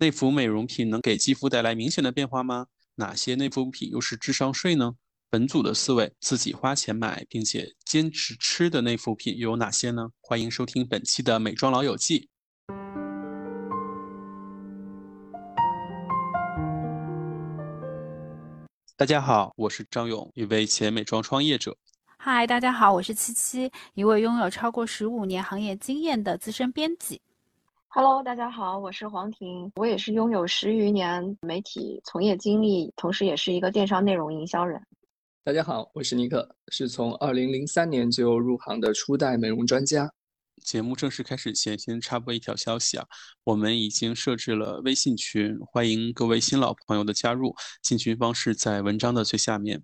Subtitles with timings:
[0.00, 2.68] 内服美容品能给肌肤带来明显的变化吗？
[2.94, 4.94] 哪些内服品又是智商税呢？
[5.28, 10.08] 本组的四位自己花钱买并且坚持吃的内服品又有哪些呢？
[10.22, 12.30] 欢迎收听本期的《美妆老友记》。
[18.96, 21.76] 大家好，我是张勇，一位前美妆创业者。
[22.16, 27.20] 嗨，大家好，我是七七，一位拥有超过十五年行业经验的资深编辑。
[27.92, 34.80] Hello，大家好，我是黄婷，我也是拥有十余年媒体从业经历，同时也是一个电商内容营销人。
[35.42, 40.08] 大家好，我是尼克，是从二零零三年就入行的初代美容专家。
[40.64, 43.04] 节目正式开始前，先插播一条消息啊，
[43.42, 47.52] 我们已经设置了微信群，欢迎各位新老朋友的加入。
[47.82, 49.82] 进群方式在文章的最下面。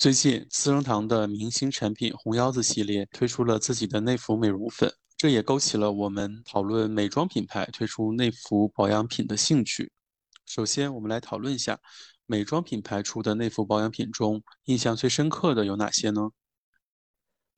[0.00, 9.90] 最近，资生堂的明星产品红腰子系列推出了自己的内服美容粉，这也勾起了我们讨论美妆品牌推出内服保养品的兴趣。
[10.44, 11.78] 首先，我们来讨论一下。
[12.28, 16.28] 美妆品牌出的内服保养品中，印象最深刻的有哪些呢？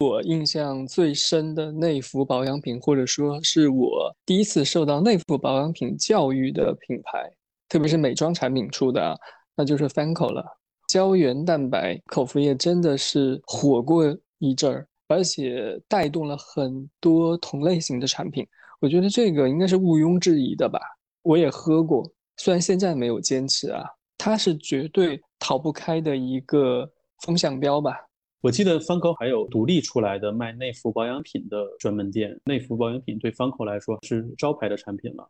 [0.01, 7.33] 我印象最深的内服保养品，或者说是我第一次受到内服保养品教育的品牌，
[7.67, 9.19] 特别是美妆产品出的，
[9.57, 10.45] 那就是 FANCL 了。
[10.87, 14.05] 胶原蛋白口服液真的是火过
[14.39, 18.47] 一阵儿，而且带动了很多同类型的产品。
[18.81, 20.79] 我觉得这个应该是毋庸置疑的吧。
[21.23, 23.85] 我也喝过，虽然现在没有坚持啊。
[24.21, 26.91] 它是绝对逃不开的一个
[27.23, 27.97] 风向标吧。
[28.41, 35.29] 我记得方口还有独立出来的卖内服保养品的专门店，内服保养品对方口来说是招牌的产品了。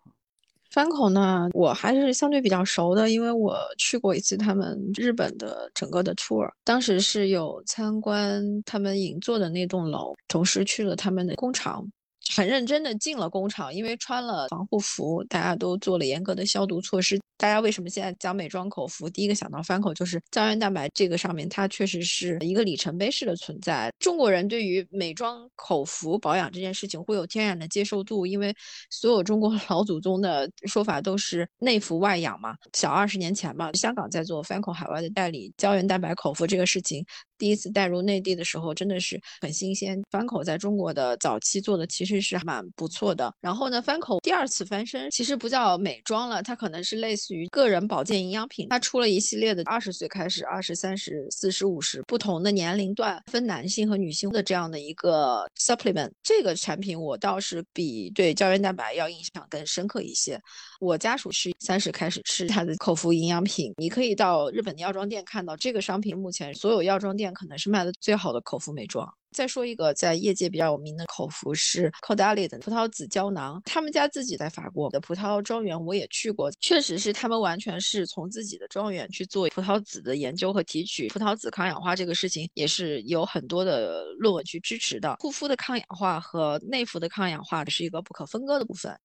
[0.79, 11.85] 山口呢，我还是相对比较熟的，因为我去过一次他们日本的整个的 tour，当时是有参观他们银座的那栋楼，同时去了他们的工厂。
[12.35, 17.19] 很认真的进了工厂，因为穿了防护服，大家都做了严格的消毒措施。
[17.37, 23.93] 大家为什么现在讲美妆口服，第一个想到翻口就是胶原蛋白这个上面，它确实是一个里程碑式的存在。
[24.01, 28.53] 中国人对于美妆口服保养这件事情会有天然的接受度，因为
[28.91, 32.57] 所有中国 老祖宗的说法都是内服外养嘛。
[32.73, 37.07] 小二十年前嘛，香港在做翻口海外的代理胶原蛋白口服这个事情。
[37.39, 40.03] 第一次带入内地的时候，真的是很新鲜。
[40.11, 43.33] 翻口在中国的早期做的其实是蛮不错的。
[43.41, 48.67] 然后呢，翻口第二次翻身，其实不叫美妆了，它可能是类似于个人保健营养品。
[48.71, 56.11] 它出了一系列的二十岁开始，二十三十、四十五十不同的年龄段分男性和女性的这样的一个 supplement。
[56.23, 60.41] 这个产品我倒是比对胶原蛋白要印象更深刻一些。
[60.81, 67.28] 我家属是三十开始吃它的口服营养品，你可以到日本的药妆店看到这个商品，目前所有药妆店。
[67.33, 69.09] 可能是卖的最好的口服美妆。
[69.31, 81.09] 再说一个在业界比较有名的口服是 c o d a l i 的葡萄籽胶囊，他们家自己在法国的葡萄庄园我也去过，确实是他们完全是从自己的庄园去做葡萄籽的研究和提取。
[81.09, 85.15] 葡萄籽抗氧化这个事情也是有很多的论文去支持的。
[85.21, 88.99] 护肤的抗氧化和内服的抗氧化是一个不可分割的部分。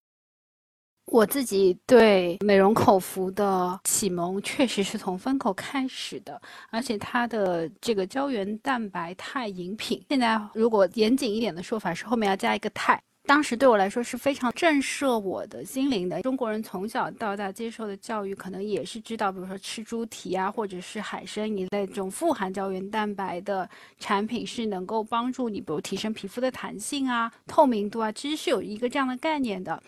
[1.05, 12.99] 我自己对美容口服的启蒙确实是从芬口开始的，而且它的这个胶原蛋白肽饮品，现在如果严谨一点的说法是后面要加一个肽。
[13.25, 16.21] 当时对我来说是非常震慑我的心灵的。
[16.23, 29.81] 中国人从小到大接受的教育，可能也是知道，比如说吃猪蹄啊，或者是海参一类这种富含胶原蛋白的产品是能够帮助你，比如提升皮肤的弹性啊、透明度啊，其实是有一个这样的概念的。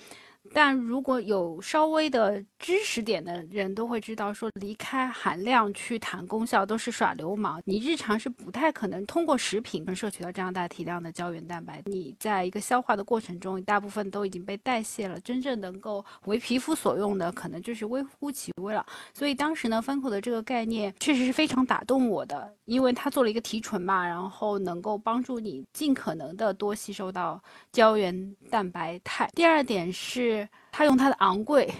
[0.54, 7.62] 但如果有稍微的知识点的人都会知道，说离开含量去谈功效都是耍流氓。
[7.66, 11.82] 你日常是不太可能通过食品能摄取到这样大体量的胶原蛋白。
[11.86, 18.86] 你在一个消化的过程中，大部分都已经被代谢了，真正能够为皮肤所用的，可能就是微乎其微了。
[19.14, 27.42] 所以当时呢，芬口的这个概念确实是非常打动我的，因为它做了一个提纯嘛，然后能够帮助你尽可能的多吸收到
[27.72, 29.30] 胶原蛋白肽。
[29.34, 30.35] 第二点是。
[30.72, 31.72] 它用它的昂贵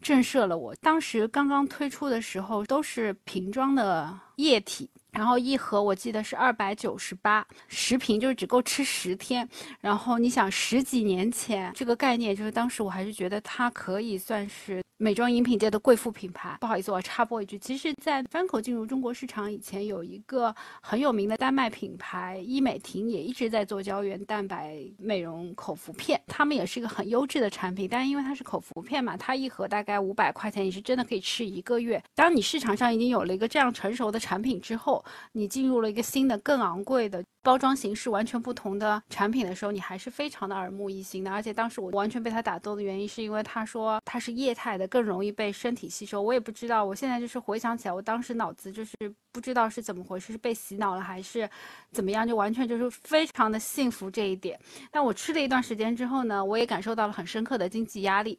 [0.00, 0.74] 震慑了我。
[0.76, 9.48] 当时刚刚推出的时候都是瓶装的液体，然后一盒我记得是二百九十八，十瓶就是只够吃十天。
[9.80, 14.82] 然后你想十几年前这个概念，就是当时我还是觉得它可以算是。
[15.02, 32.00] 美妆饮品界的贵妇品牌，不好意思，我要插播一句，其实，在帆口进入中国市场以前，有一个很有名的丹麦品牌伊美婷也一直在做胶原蛋白美容口服片，他们也是一个很优质的产品，但因为它是口服片嘛，它一盒大概五百块钱，你是真的可以吃一个月。
[32.14, 41.32] 当你市场上已经有了一个这样成熟的产品之后，你进入了一个新的更昂贵的包装形式完全不同的产品的时候，你还是非常的耳目一新的。
[41.32, 46.20] 而且当时我完全被他打动的原因，是因为他说它是液态的，更容易被身体吸收。
[46.20, 48.94] 我也不知道，我现在就是回想起来，我当时脑子就是
[49.32, 51.48] 不知道是怎么回事，是被洗脑了还是
[51.92, 54.60] 怎么样，就完全就是非常的幸福这一点。
[54.90, 58.38] 但我吃了一段时间之后呢，我也感受到了很深刻的经济压力。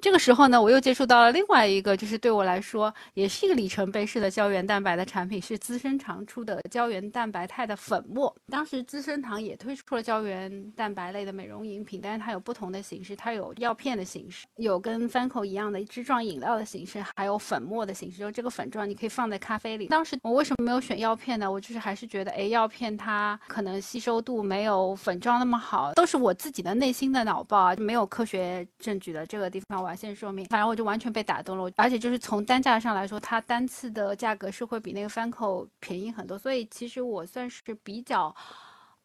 [0.00, 8.34] 这个时候呢，我又接触到了另外一个，就是对我来说也是一个里程碑式的胶原蛋白的产品，是资生堂出的胶原蛋白肽的粉末。
[8.48, 18.18] 当时资生堂也推出了胶原蛋白类的美容饮品，但是它有不同的形式，它有药片的形式，有跟 FANCL 一样的支状饮料的形式，还有粉末的形式。
[18.18, 19.88] 就这个粉状你可以放在咖啡里。
[19.88, 21.50] 当时我为什么没有选药片呢？
[21.50, 29.89] 我就是还是觉得，哎，药片它可能吸收度没有粉状那么好，都是我自己的内心的脑爆啊，没有科学证据的这个地方。
[29.94, 38.34] 先说明，反正我就完全被打动了，而且就是从单价上来说，它单次的价格是会比那个 FANCL 便宜很多，所以其实我算是比较，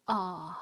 [0.04, 0.58] 啊。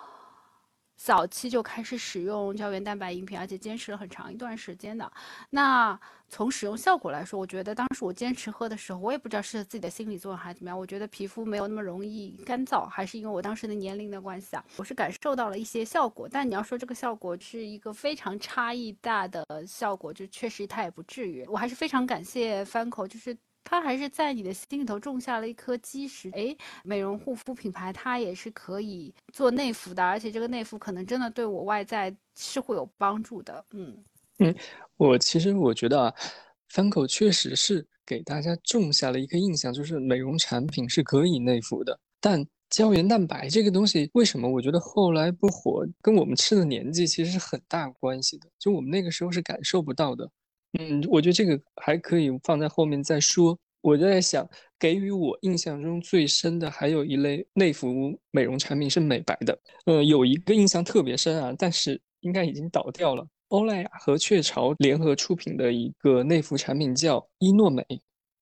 [1.05, 5.13] 早期就开始使用胶原蛋白饮品，而且坚持了很长一段时间的。
[5.51, 10.79] 那从使用效果来说，我觉得当时我坚持喝的时候，我也不知道是自己的心理作用还是怎么样。
[10.79, 16.27] 我觉得皮肤没有那么容易干燥，还是因为我当时的年龄的关系啊，我是感受到了一些效果。
[16.27, 21.45] 但你要说这个效果是一个非常差异大的效果，就确实它也不至于。
[21.49, 23.37] 我还是非常感谢 FANCL，就是。
[23.65, 26.31] 它还是在你的心里头种下了一颗基石。
[26.35, 33.65] 哎，美容护肤品牌它也是可以做内服的，而且这个内服可能真的对我外在是会有帮助的。
[33.71, 33.97] 嗯
[34.39, 34.55] 嗯，
[34.97, 36.15] 我其实我觉得啊
[36.71, 41.99] ，FANCL 确实是给大家种下了一个印象，就是美容产品是可以内服的。
[42.21, 48.49] 但胶原蛋白这个东西为什么我觉得后来不火，跟我们吃的年纪其实是很大关系的。
[48.59, 50.29] 就我们那个时候是感受不到的。
[50.79, 53.59] 嗯，我觉得这个还可以放在后面再说。
[53.81, 54.49] 我就在想，
[54.79, 59.59] 给予我印象中最深的还有一类内服美容产品是美白的。
[59.85, 63.27] 呃，有一个印象特别深啊，但是应该已经倒掉了。
[63.49, 67.85] 欧莱雅和雀巢联合出品的一个内服产品叫伊诺美，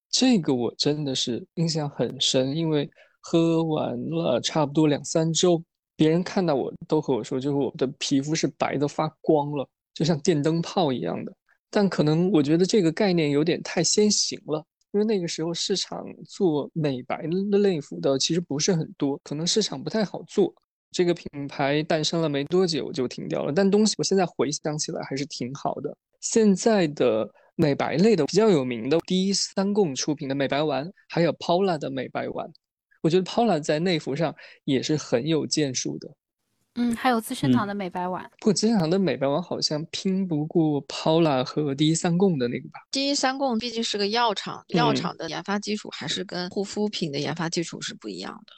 [0.08, 2.88] 这个我真的是印象很深，因为
[3.20, 5.62] 喝完了差不多两三周，
[5.96, 11.32] 别人看到我都和我说，就是我的皮肤是白的发光了，就像电灯泡一样的。
[11.74, 20.54] 但可能我觉得这个概念有点太先行了，因为那个时候市场做美白的类服的其实不是很多，可能市场不太好做。
[20.90, 25.96] 这个品牌诞生了没多久就停掉了，但东西我现在回想起来还是挺好的。
[26.20, 32.52] 现在的美白类的比较有名的，第一三共出品的美白丸，还有 Paula 的美白丸，
[33.00, 36.14] 我觉得 Paula 在内服上也是很有建树的。
[36.74, 42.80] 嗯，还有资生堂的美白丸，不过资生堂的美白丸好像拼不过 Paula 和第一三共的那个吧？
[42.90, 48.52] 第一三共毕竟是个药厂，药厂的研发基础还是跟护肤品的研发基础是不一样的。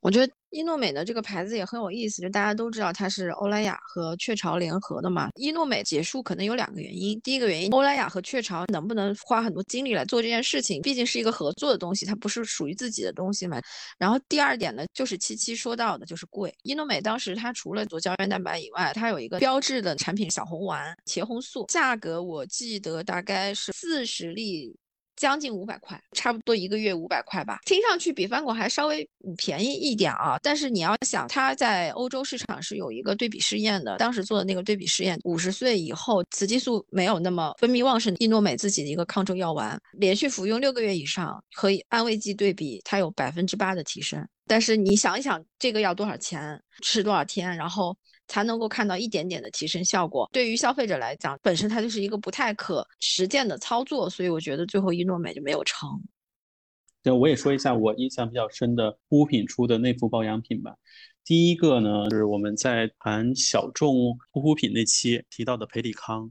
[0.00, 0.32] 我觉得。
[0.50, 5.28] 伊诺美的这个牌子也很有意思，就大家都知道它是欧莱雅和雀巢联合的嘛。
[5.34, 13.60] 伊诺美结束可能有两个原因，第一个原因，欧莱雅和雀巢能不能花很多精力来做这件事情，毕竟是一个合作的东西，它不是属于自己的东西嘛。
[13.98, 16.50] 然后第二点呢，就是七七说到的，就是贵。
[16.62, 24.74] 伊诺美当时它除了做胶原蛋白以外，它有一个标志的产品小红丸茄红素，价格我记得大概是四十粒。
[25.18, 30.38] 将近五百块，差不多一个月五百块吧，听上去比翻滚还稍微便宜一点啊。
[30.42, 44.26] 但是你要想，它在欧洲市场是有一个对比试验的，当时做的那个对比试验，五十岁以后雌激素没有那么分泌旺盛，伊诺美自己的一个抗皱药丸，连续服用六个月以上，和安慰剂对比，它有百分之八的提升。
[44.46, 47.96] 但是你想一想，这个要多少钱，吃多少天，然后。
[48.28, 50.28] 才能够看到一点点的提升效果。
[50.32, 55.88] 对于消费者来讲，本身它就是一个不太可实践的操作，所以我觉得最后一诺美就没有成。
[57.02, 60.74] 对，我也说一下我印象比较深的护肤品出的内服保养品吧。
[61.24, 66.30] 第一个呢，是我们在谈小众护肤品那期提到的培里康。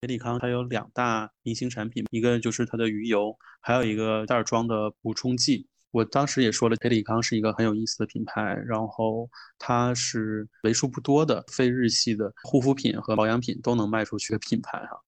[0.00, 5.68] 培里康它有两大明星产品，一个就是它的鱼油，还有一个袋装的补充剂。
[5.94, 14.98] 我当时也说了，培里康是一个很有意思的品牌，然后它是为数不多的非日系的护肤品和保养品都能卖出去的品牌哈。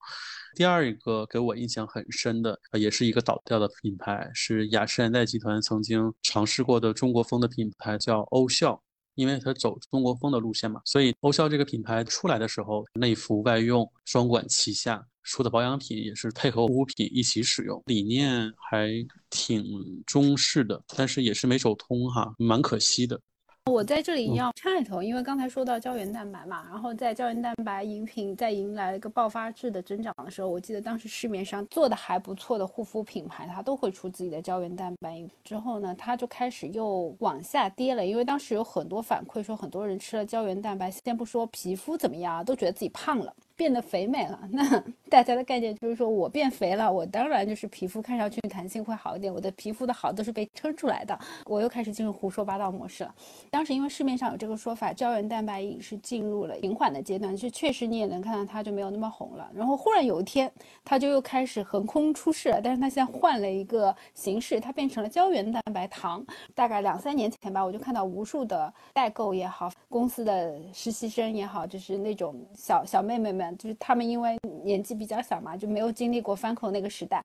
[0.54, 8.80] 第二一个给我印象很深的，也是一个倒掉的品牌，是雅诗兰黛集团曾经尝试过的中国风的品牌，叫欧笑，
[9.16, 15.04] 因为它走中国风的路线嘛，所以欧笑这个品牌出来的时候，内服外用双管齐下。
[15.26, 18.88] 出的保养品也是配合护肤品一起使用，理念还
[19.28, 19.64] 挺
[20.06, 23.20] 中式的，但是也是没走通哈，蛮可惜的。
[23.68, 35.28] 我在这里要插一头，因为刚才说到胶原蛋白嘛，然后在胶原蛋白饮品在迎来了一个爆发式的增长的时候，我记得当时市面上做的还不错的护肤品牌，它都会出自己的胶原蛋白饮。
[35.42, 43.34] 之后呢，它就开始又往下跌了，因为当时有很多反馈说，很多人吃了胶原蛋白，先不说皮肤怎么样，都觉得自己胖了。
[43.56, 51.18] 变得肥美了，那 大家的概念就是说我变肥了，我当然就是皮肤看上去弹性会好一点，我的皮肤的好都是被撑出来的。
[51.46, 53.14] 我又开始进入胡说八道模式了。
[53.50, 59.50] 当时因为市面上有这个说法，胶原蛋白饮是进入了平缓的阶段，就确实你也能看到它就没有那么红了。
[59.54, 60.52] 然后忽然有一天，
[60.84, 66.22] 它就又开始横空出世了，但是它现在换了一个形式，它变成了胶原蛋白糖。
[66.54, 73.45] 大概两三年前吧，我就看到无数的代购也好，公司的实习生也好，就是那种小小妹妹们。
[73.56, 77.22] 就是他们因为年纪比较小嘛，就没有经历过翻口那个时代，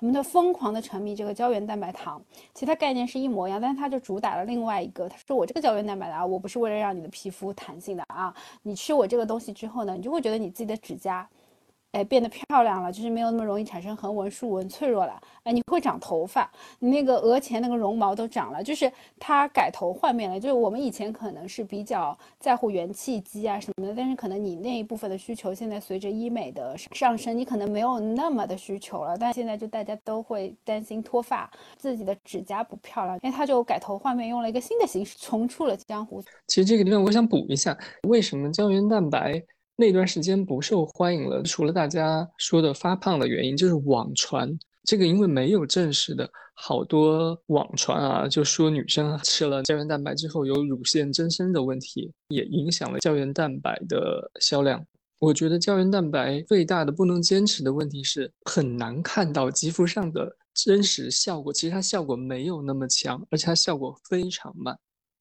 [0.00, 2.22] 我们就疯狂的沉迷这个胶原蛋白糖。
[2.54, 5.08] 其实它概念是一模一样，但是它就主打了另外一个。
[5.08, 11.28] 他说我这个胶原蛋白的啊，我不是为了让你的皮肤弹性的啊，你吃我这个东西之后呢，你就会觉得你自己的指甲。
[11.92, 15.20] 哎，变得漂亮了，就是没有那么容易产生横纹、竖纹、脆弱了。
[15.42, 20.40] 哎，你会长头发，你那个额前那个绒毛都长了，就是它改头换面了。
[20.40, 29.14] 就是我们以前可能是比较在乎元气肌啊什么的，但是可能你那一部分的需求，现在随着医美的上升，你可能没有那么的需求了。
[29.18, 36.22] 但现在就大家都会担心脱发，自己的指甲不漂亮，因为它就改头换面，用了一个新的形式重出了江湖。
[36.46, 37.76] 其实这个地方我想补一下，
[38.08, 39.42] 为什么胶原蛋白？
[39.74, 54.84] 那段时间不受欢迎了，除了大家说的发胖的原因，就是网传这个，因为没有证实的，好多网传啊，就说女生吃了胶原蛋白之后有乳腺增生的问题，也影响了胶原蛋白的销量。
[55.18, 64.78] 我觉得胶原蛋白最大的不能坚持的问题是很难看到肌肤上的真实效果，其实它效果没有那么强，而且它效果非常慢。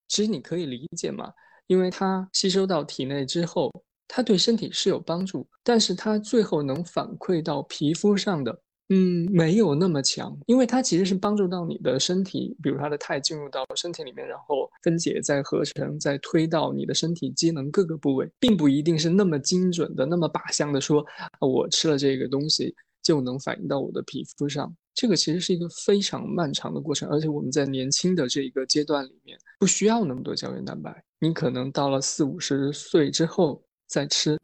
[0.07, 1.31] 其实你可以理解嘛，
[1.67, 3.71] 因为它吸收到体内之后。
[4.13, 21.05] 它对身体是有帮助，但是它最后能反馈到皮肤上的，嗯，没有那么强，因为它其实是帮助到你的身体，比如它的肽进入到身体里面，然后分解再合成，再推到你的身体机能各个部位，并不一定是那么精准的，那么靶向的说，
[21.39, 24.75] 我吃了这个东西就能反映到我的皮肤上。
[24.93, 33.63] 这个其实是一个非常漫长的过程，而且我们在年轻的这一个阶段里面不需要那么多胶原蛋白，你可能到了四五十岁之后。
[33.91, 34.39] 再吃，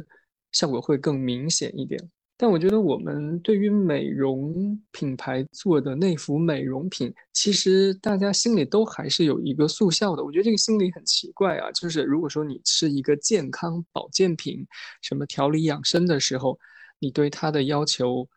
[0.51, 1.97] 效果会更明显一点。
[2.35, 10.23] 但我觉得我们对于美容品牌做的内服美容品，其实大家心里都还是有一个速效的。
[10.23, 14.67] 我觉得这个心理很奇怪啊，就是如果说你吃一个健康保健品，
[15.01, 16.59] 什么调理养生的时候，
[16.99, 18.27] 你对它的要求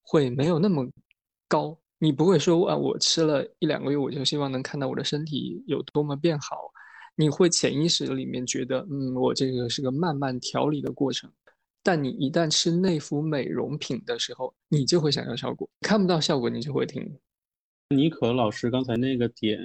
[0.00, 0.88] 会没有那么
[1.48, 1.76] 高。
[1.98, 6.69] 你不会说啊，我吃了一两个月，我就希望能看到我的身体有多么变好。
[7.20, 11.30] 你会潜意识里面觉得，嗯，我这个是个慢慢调理的过程。
[11.82, 17.14] 但你一旦吃内服美容品的时候，你就会想要效果，看不到效果你就会停。
[17.94, 19.60] 妮可老师刚才那个点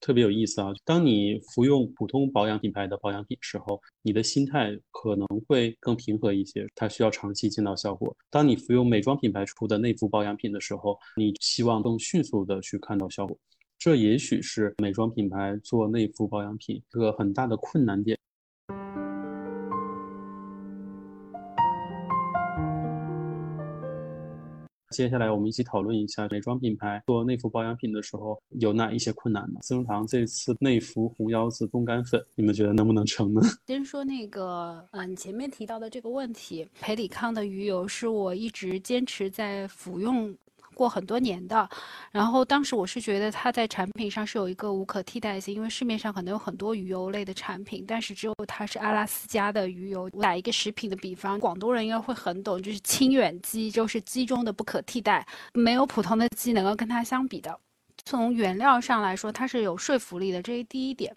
[0.00, 0.70] 特别有意思啊！
[0.84, 8.16] 当你服用普通保养品牌的保养品时候，你的心态可能会更平和一些，它需要长期见到效果。
[8.30, 13.36] 当你服用美妆品牌出的内服保养品的时候，你希望更迅速的去看到效果。
[13.80, 18.14] 这也许是美妆品牌做内服保养品一个很大的困难点。
[24.90, 29.60] 接下来，我们一起讨论一下美妆品牌做内服保养品的时候有哪一些困难呢？
[29.62, 33.40] 资生堂这次内服红腰子冻干粉，你们觉得能不能成呢？
[33.66, 40.36] 先说那个，嗯，前面提到的这个问题，培里康的鱼油是我一直坚持在服用。
[40.80, 41.68] 过很多年的，
[42.10, 50.08] 然后当时我是觉得它在产品上是有一个无可替代性，因为市面上可能有很多鱼油类的产品，但是只有它是阿拉斯加的鱼油。
[50.22, 57.60] 打一个食品的比方，广东人应该会很懂，就是清远鸡就是鸡中的不可替代，没有普通的鸡能够跟它相比的。
[58.06, 61.14] 从原料上来说，它是有说服力的，这是第一点。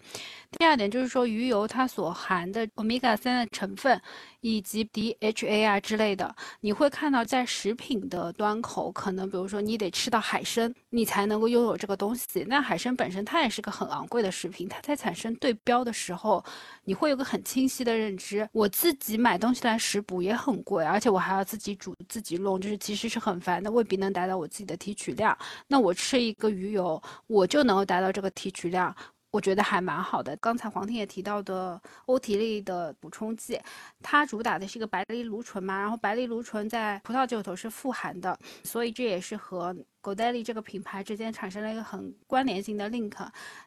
[0.58, 3.98] 第二点就是说，鱼油它所含的欧米伽三的成分。
[4.44, 12.44] 以及 DHA 啊之类的，你会看到在食品的端口，可能比如说你得吃到海参，你才能够拥有这个东西。
[12.46, 16.44] 那海参本身它也是个很昂贵的食品，它在产生对标的时候，
[16.84, 18.46] 你会有个很清晰的认知。
[18.52, 25.34] 我自己买东西来食补也很贵，而且我还要自己煮自己弄，就是其实是很烦的，未必能达到我自己的提取量。
[25.66, 28.94] 那我吃一个鱼油，我就能够达到这个提取量。
[29.34, 30.36] 我觉得还蛮好的。
[30.36, 33.60] 刚才黄婷也提到的欧缇丽的补充剂，
[34.00, 39.74] 它主打的是一个白藜芦醇嘛，然后白藜芦醇在葡萄酒头是富含的，所以这也是和
[40.04, 43.16] Godelli 这个品牌之间产生了一个很关联性的 link，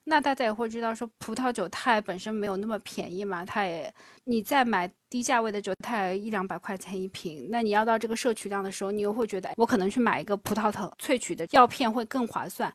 [0.03, 3.91] 那大家也会知道说，葡萄酒它本身没有那么便宜嘛，它也
[4.25, 12.71] 你再买低价位的酒，它也一两百块钱一瓶，那你要到这个摄取量的时候，你又会觉得我可能去买一个葡萄藤萃取的药片会更划算。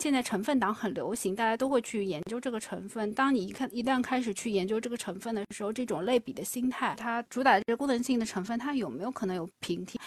[0.00, 3.14] 现在成分党很流行，大家都会去研究这个成分。
[3.14, 10.00] 当你一看一旦开始去研究这个成分的时候，这种类比的心态，它主打的这功能性的成分，它有没有可能有平替？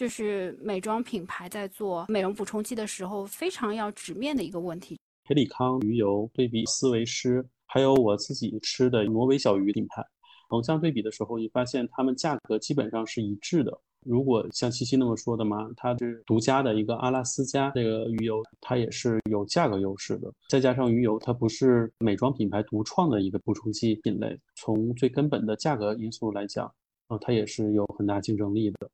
[0.00, 4.98] 就是美妆品牌在做美容补充剂的时候，非常要直面的一个问题。
[5.24, 10.02] 培里康鱼油对比斯维诗，还有我自己吃的挪威小鱼品牌，
[10.48, 13.78] 横向对比的时候，你发现它们价格基本上是一致的。
[14.06, 20.32] 如果像七七那么说的嘛，它是独家的一个阿拉斯加这个鱼油，它也是有价格优势的。
[20.48, 26.64] 再加上鱼油，它不是美妆品牌独创的一个补充剂品类，从最根本的价格因素来讲，
[27.08, 28.90] 啊，它也是有很大竞争力的。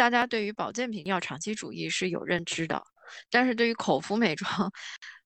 [0.00, 2.82] 大家对于保健品要长期主义是有认知的，
[3.28, 4.72] 但是对于口服美妆。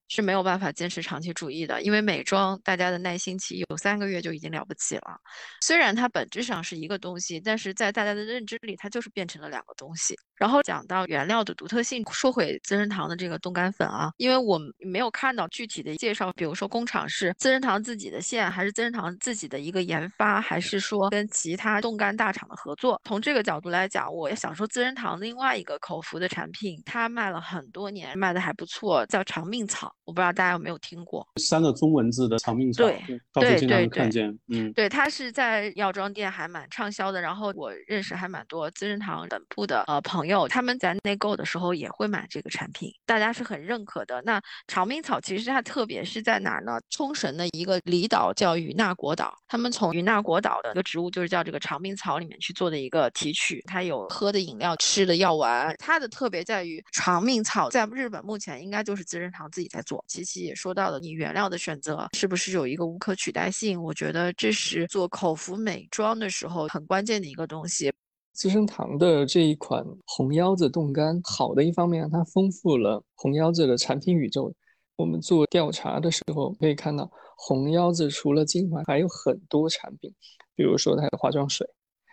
[0.08, 5.18] 是没有办法坚持长期主义的，因为美妆大家的耐心期有三个月就已经了不起了。
[5.60, 10.14] 虽然它本质上是一个东西，但是在大家的认知里，它就是变成了两个东西。
[10.36, 23.00] 然后讲到原料的独特性，说回资生堂的这个冻干粉啊，因为我没有看到具体的介绍，比如说工厂是资生堂自己的线，还是资生堂自己的一个研发，还是说跟其他冻干大厂的合作。
[23.04, 29.93] 从这个角度来讲，我想说资生堂另外一个口服的产品，它卖了很多年，卖的还不错，叫长命草。
[30.04, 33.00] 我不知道大家有没有听过三个中文字的长命草，对，
[33.32, 34.38] 到处经常看见。
[34.48, 37.20] 嗯，对，它是在药妆店还蛮畅销的。
[37.20, 44.20] 然后我认识还蛮多资生堂本部的呃朋友，他们在内购的时候也会买这个产品，大家是很认可的。
[44.22, 46.78] 那长命草其实它特别是在哪儿呢？
[46.90, 55.74] 冲绳的一个离岛叫与那国岛，他们从与那国岛的一个植物就是叫这个长命草里面去做的一个提取，它有喝的饮料、吃的药丸。
[55.78, 59.93] 它的特别在于长命草在日本目前应该就是资生堂自己在做。
[60.06, 63.82] 琪琪也说到了，你原料的选择是不是有一个无可取代性？
[63.82, 67.92] 我觉得这是做口服美妆的时候很关键的一个东西。
[68.32, 74.52] 资生堂的这一款红腰子冻干，好的一方面，它丰富了红腰子的产品宇宙。
[74.96, 80.12] 我们做调查的时候可以看到，红腰子除了精华，还有很多产品，
[80.54, 81.66] 比如说它有化妆水，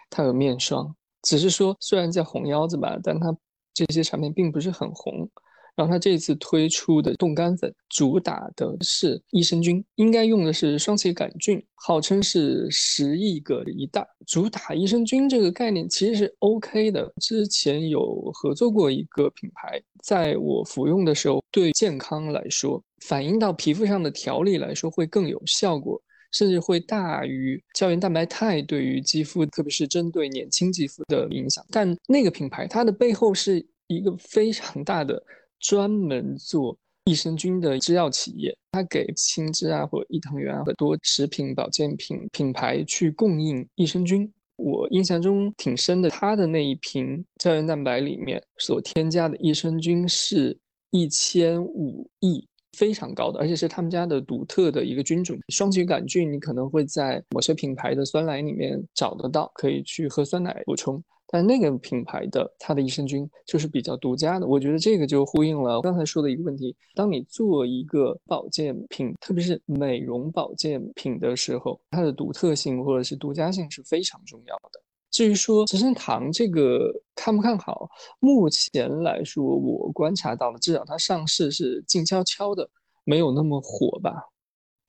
[0.10, 0.96] 它有面霜。
[1.24, 3.36] 只是说，虽然叫红腰子吧，但它
[3.74, 5.30] 这些产品并不是很红。
[5.76, 14.06] 然后它这次推出的冻干粉主打的是益生菌，应该用的是双歧杆菌，号称是十亿个一袋。
[14.28, 17.12] 主打益生菌这个概念其实是 OK 的。
[17.22, 26.00] 之前有合作过一个品牌，在我服用的时候，对健康来说，反映到皮肤上的调理来说会更有效果，
[26.34, 31.66] 甚至会大于胶原蛋白肽对于肌肤，特别是针对年轻肌肤的影响。
[31.72, 35.22] 但那个品牌它的背后是一个非常大的。
[35.62, 44.30] 专门做益生菌的制药企业，它给青汁啊或益藤园啊很多食品保健品品牌去供应益生菌。
[44.58, 50.56] 我印象中挺深的，它的那一瓶胶原蛋白里面所添加的益生菌是
[50.92, 55.38] 一千五亿，非常高的，而且是他们家的独特的一个菌种。
[55.50, 61.04] 双歧杆菌你可能会在某些品牌的酸奶里面找得到，可以去喝酸奶补充。
[61.34, 74.82] 但那个品牌的它的益生菌就是比较独家的，我觉得这个就呼应了刚才说的一个问题：当你做一个保健品，特别是美容保健品的时候，它的独特性或者是独家性是非常重要的。
[75.12, 82.70] 至于说资生堂这个看不看好，目前来说我观察到了，至少它上市是静悄悄的，
[83.04, 84.14] 没有那么火吧。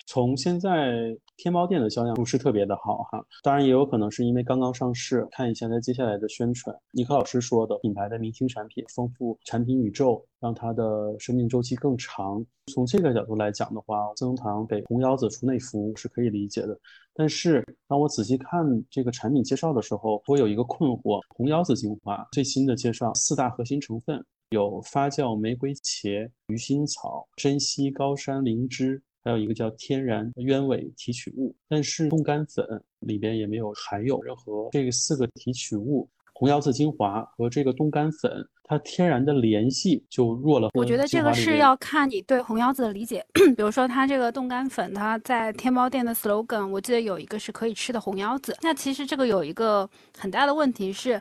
[0.07, 6.77] 从现在天猫店的销量不是特别的好哈，当然也有可能是因为刚刚上市，看一下它接下来的宣传。
[6.91, 12.45] 尼克老师说的，品牌的明星产品，丰富产品宇宙，让它的生命周期更长。
[12.73, 16.79] 从这个角度来讲的话，资生堂给红腰子出内服是可以理解的。
[17.15, 29.03] 但是当我仔细看这个产品介绍的时候，我有一个困惑：红腰子精华最新的介绍四大核心成分有发酵玫瑰茄、鱼腥草、珍稀高山灵芝。
[29.25, 32.65] 还有一个叫天然鸢尾提取物，但是冻干粉
[33.01, 36.09] 里边也没有含有任何这个四个提取物。
[36.35, 38.33] 红腰子精华和这个冻干粉，
[38.65, 40.71] 它天然的联系就弱了。
[40.75, 43.25] 我觉得这个是要看你对红腰子的理解。
[43.55, 48.57] 比如说，它这个冻干粉，它在天猫店的 slogan，我记得有一个是可以吃的红腰子。
[48.61, 51.21] 那其实这个有一个很大的问题是，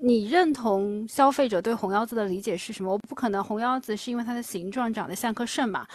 [0.00, 2.92] 你认同消费者对红腰子的理解是什么？
[2.92, 5.86] 我不可能红腰子是因为它的形状长得像颗肾嘛？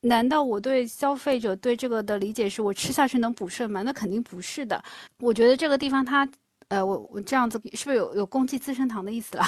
[0.00, 3.82] 难道我对消费者对这个的理解是我吃下去能补肾吗？
[3.82, 4.82] 那肯定不是的。
[5.18, 6.26] 我觉得这个地方它，
[6.68, 9.44] 呃，我我这样子是不是有有攻击资生堂的意思了？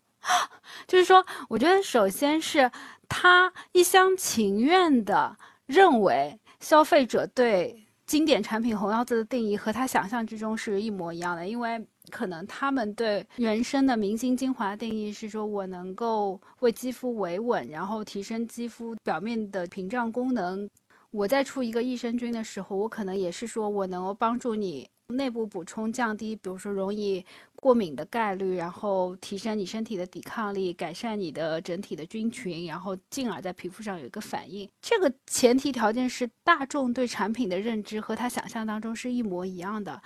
[0.88, 2.70] 就是说，我觉得首先是
[3.08, 20.68] 他一厢情愿的认为消费者对经典产品红腰子的定义和他想象之中是一模一样的，因为可能他们对原生的明星精华的定义是说我能够为肌肤维稳，然后提升肌肤表面的屏障功能。
[21.10, 24.88] 我在出一个益生菌的时候，我可能也是说我能够帮助你。
[25.08, 27.24] 内部补充降低，比如说容易
[27.56, 34.68] 过敏的概率，然后提升你身体的抵抗力，改善你的整体的菌群，然后进而在皮肤上有一个反应。
[34.80, 40.00] 这个前提条件是大众对产品的认知和他想象当中是一模一样的，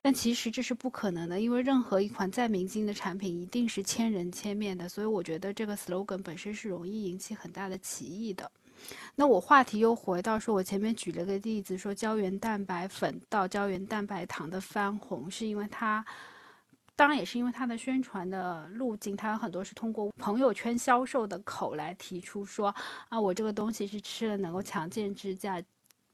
[0.00, 8.50] 但其实这是不可能的，因为任何一款再明星的产品一定是千人千面的，所以我觉得这个 slogan 本身是容易引起很大的歧义的。
[9.14, 16.04] 那我话题又回到说，我前面举了个例子，说胶原蛋白粉到胶原蛋白糖的翻红，是因为它，
[16.96, 22.74] 当然也是因为它的宣传的路径，它有很多是通过朋友圈销售的口来提出说，
[23.08, 25.60] 啊，我这个东西是吃了能够强健指甲，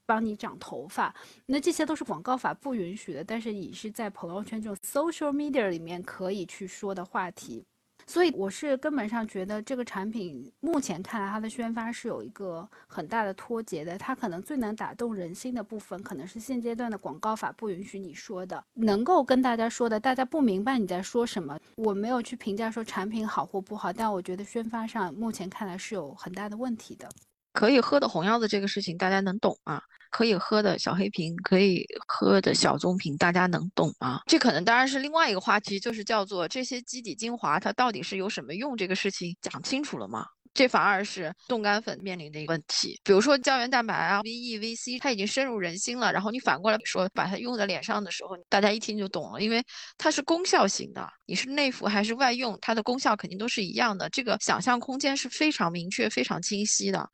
[0.05, 1.13] 帮你长头发，
[1.45, 7.63] 那这些都是广告法不允许的，但是你是在朋友圈这种 social media 里面可以去说的话题。
[8.07, 21.57] 所以我是根本上觉得这个产品目前看来它的宣发是有一个很大的脱节的，它可能最能打动人心的部分，可能是现阶段的广告法不允许你说的，能够跟大家说的，大家不明白你在说什么。
[21.75, 27.07] 我没有去评价说产品好或不好，但我觉得宣发上目前看来是有很大的问题的。
[27.53, 29.81] 可以喝的红腰子这个事情，大家能懂吗？
[30.11, 34.21] 可以喝的小黑瓶，可以喝的小棕瓶，大家能懂吗？
[34.27, 38.77] 这可能当然是另外一个话题，就是叫做这些基底精华它到底是有什么用？
[38.77, 40.25] 这个事情讲清楚了吗？
[40.53, 42.99] 这反而是冻干粉面临的一个问题。
[43.05, 46.11] 比如说胶原蛋白啊，VE、VC，它已经深入人心了。
[46.11, 49.63] 然后你反过来说，把它用在脸上的时候，大家一听就懂了，因为
[49.97, 51.07] 它是功效型的。
[51.25, 54.09] 你是内服还是外用，它的功效肯定都是一样的。
[54.09, 57.09] 这个想象空间是非常明确、非常清晰的。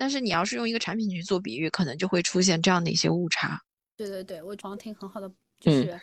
[0.00, 3.60] 但是你要是用一个产品去做比喻，可能就会出现这样的一些误差。
[3.98, 6.00] 对对对，我常听很好的，就是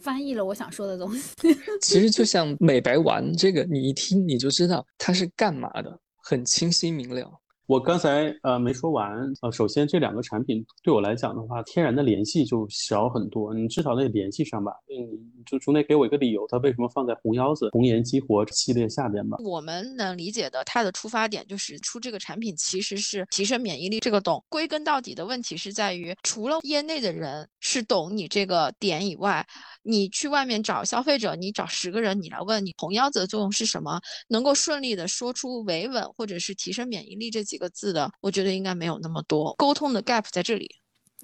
[0.00, 1.34] 翻译了我想说的东西。
[1.82, 5.98] 其实就像美白丸这个，你一听你就知道它是干嘛的。
[6.24, 7.41] 很清晰明了。
[7.66, 13.54] 我刚才呃没说完呃，首先这两个产品对我来讲的话，天然的联系就小很多。
[13.54, 19.38] 你至少得联系上吧，嗯，就总得给我一个理由，它为什么放在红腰子红颜激活系列下边吧？
[19.44, 24.42] 我们能理解的，它的出发点就是出这个产品其实是提升免疫力，这个懂。
[24.48, 29.46] 归根到底的问题是在于，除了业内的人是懂你这个点以外，
[29.84, 37.72] 你去外面找消费者，你找十个人，你来问你红腰子的作用是什么，能够顺利的说出维稳或者是提升免疫力这几个。
[37.72, 40.68] 字的，我觉得应该没有那么多沟通的 gap 在这里。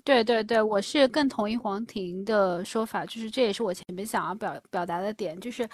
[0.02, 5.68] 对对对，我是更同意黄婷的说法，就是这也是我前面想要表表达的点，就是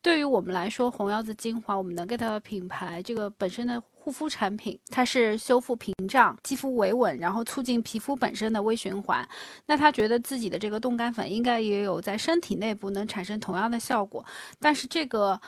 [0.00, 9.28] 对于我们来说，红腰子精华，我们能 get 到品牌这个本身的护肤产品，它是修复屏障、肌肤维稳，然后促进皮肤本身的微循环。
[9.66, 14.24] 那他觉得自己的这个冻干粉应该也有在身体内部能产生同样的效果，
[14.58, 15.38] 但是这个。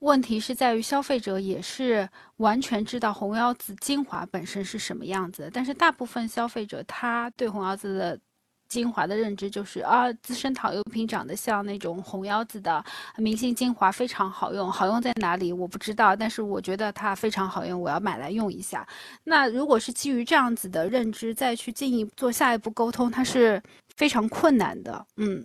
[0.00, 8.18] 问题是在于消费者也是完全知道红腰子精华本身是什么样子，但是大部分消费者他对红腰子的
[8.68, 12.82] 精华的认知就是啊，资生堂优品长得像那种红腰子的
[13.16, 14.70] 明星精华，非常好用。
[14.70, 18.86] 好用在哪里我不知道，但是我觉得它非常好用，我要买来用一下。
[19.24, 23.60] 那如果是基于这样子的认知再去进一步做下一步沟通，它是
[23.96, 25.04] 非常困难的。
[25.16, 25.44] 嗯。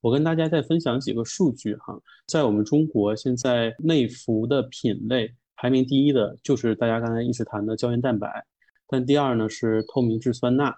[0.00, 8.46] 我跟大家再分享几个数据哈，在我们中国现在内服的品类排名第一的就是大家刚才一直谈的胶原蛋白，
[8.86, 10.72] 但第二呢是透明质酸钠，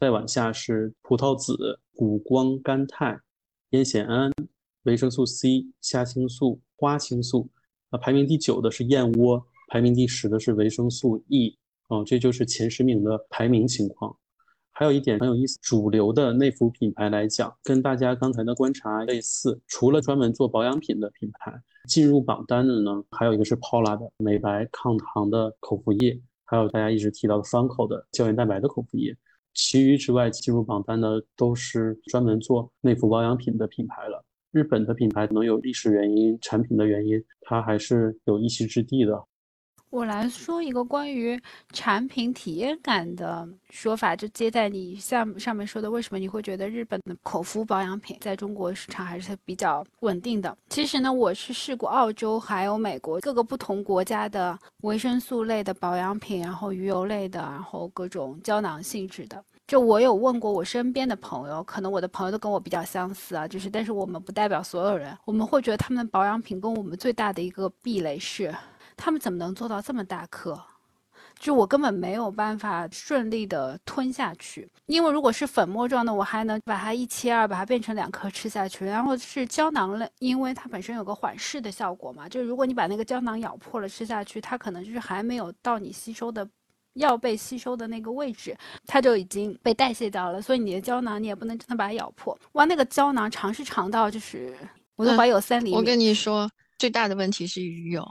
[0.00, 3.20] 再往下是葡萄籽、谷胱甘肽、
[3.70, 4.32] 烟酰胺、
[4.84, 7.50] 维生素 C、虾青素、花青素，
[7.90, 11.58] 啊，排名第九的是燕窝，排名第十的是维生素 E，
[11.88, 14.16] 哦，这就是前十名的排名情况。
[14.82, 19.60] 还有一点很有意思，主流的内服品牌来讲，跟大家刚才的观察类似。
[19.68, 21.52] 除了专门做保养品的品牌，
[21.88, 29.16] 进入榜单的呢，还有一个是 Paula 的美白抗糖的口服液，还有大家一直提到的 Funko 的胶原蛋白的口服液。
[29.54, 34.24] 其余之外，进入榜单的都是专门做内服保养品的品牌了。
[34.50, 39.22] 日本的品牌可能有历史原因、产品的原因，它还是有一席之地的。
[39.92, 41.38] 我来说一个关于
[41.70, 50.56] 产品体验感的说法，就接在你上上面说的，为什么你会觉得日本的口服保养品在中国市场还是比较稳定的？
[50.70, 59.44] 其实呢，我是试过澳洲还有美国各个不同国家的维生素类的保养品，然后鱼油类的，然后各种胶囊性质的。
[59.66, 68.54] 就我有问过我身边的朋友，可能我的朋友都跟我比较相似啊，就是但是我们不代表所有人，我们会觉得他们的保养品跟我们最大的一个壁垒是。
[69.02, 70.56] 他们怎么能做到这么大颗？
[71.40, 78.84] 就我根本没有办法顺利的吞下去，因为如果是粉末状的，我还能把它一切二，把它变成两颗吃下去。
[78.84, 86.48] 然后是胶囊类，因为它本身有个缓释的效果嘛，就是如果你把那个胶囊咬破了吃下去，它可能就是还没有到你吸收的
[86.92, 90.40] 要被吸收的那个位置，它就已经被代谢掉了。
[90.40, 92.38] 所以你的胶囊你也不能真的把它咬破。
[92.52, 94.54] 哇，那个胶囊长是长到就是
[94.94, 95.74] 我都怀疑有三厘米。
[95.74, 96.48] 我跟你说，
[96.82, 98.04] 最大的问题是鱼油，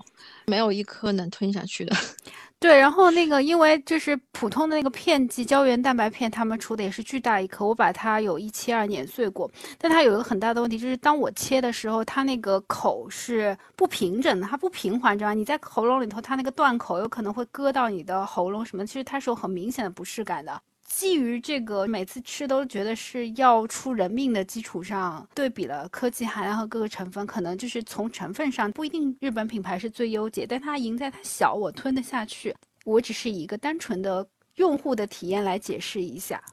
[0.48, 1.94] 没有一颗能吞下去的。
[2.58, 15.34] 对，然后那个，因为就是普通的那个片剂胶原蛋白片，他们出的也是巨大一颗，我把它有一切二碾碎过，但它有一个很大的问题，就是当我切的时候，它那个口是不平整的，它不平滑，知道吗？
[15.34, 20.62] 你在喉咙里头，它那个断口有可能会割到你的喉咙什么，其实它是有很明显的不适感的。
[20.94, 32.54] 基于这个每次吃都觉得是要出人命的基础上，对比了科技含量和各个成分，可能就是从成分上不一定日本品牌是最优解，但它赢在它小，我吞得下去。
[32.84, 36.44] 我只是以一个单纯的用户的体验来解释一下。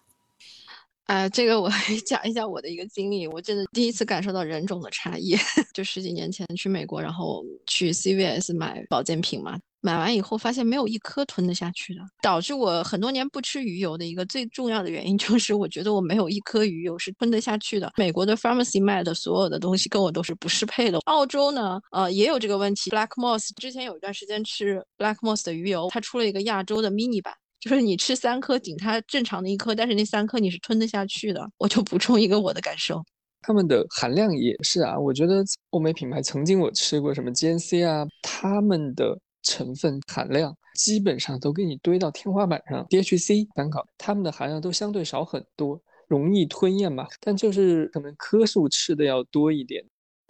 [1.04, 1.70] 啊，这个我
[2.06, 5.36] 讲一下我的一个经历，我真的第一次感受到人种的差异，
[5.74, 9.58] 就十几年前去美国，然后去 CVS 买保健品嘛。
[9.80, 17.92] 买完以后发现没有一颗吞得下去的，导致我很多年不吃鱼油的一个最重要的原因就是，我觉得我没有一颗鱼油是吞得下去的。
[17.96, 20.98] 美国的 pharmacy 卖的所有的东西跟我都是不适配的。
[21.04, 22.90] 澳洲呢，呃，也有这个问题。
[22.90, 31.48] Black Moss 之前有一段时间吃 Black Moss 的鱼油，它出了一个亚洲的 mini 版，就是你吃三颗顶它正常的一颗，但是那三颗你是吞得下去的。
[31.56, 33.00] 我就补充一个我的感受，
[33.42, 39.16] 他们的含量也是啊，我觉得欧美品牌曾经我吃过什么 GNC 啊，他们的。
[39.42, 49.84] 成分含量基本上都给你堆到天花板上，DHC 参考，它们的含量都相对少很多，容易吞咽嘛，但就是可能颗数吃的要多一点。